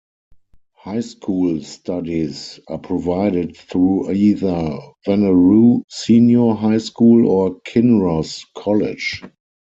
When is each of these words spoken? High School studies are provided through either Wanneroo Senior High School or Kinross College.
High 0.77 1.01
School 1.01 1.61
studies 1.61 2.59
are 2.67 2.79
provided 2.79 3.55
through 3.55 4.09
either 4.09 4.79
Wanneroo 5.05 5.83
Senior 5.89 6.55
High 6.55 6.79
School 6.79 7.27
or 7.29 7.59
Kinross 7.61 8.43
College. 8.57 9.21